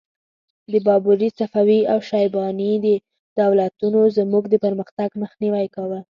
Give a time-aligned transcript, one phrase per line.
[0.71, 2.71] د بابري، صفوي او شیباني
[3.39, 5.99] دولتونو زموږ د پرمختګ مخنیوی کاوه.